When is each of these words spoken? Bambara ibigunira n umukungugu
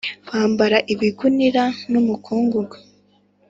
Bambara 0.29 0.77
ibigunira 0.93 1.63
n 1.91 1.93
umukungugu 2.01 2.75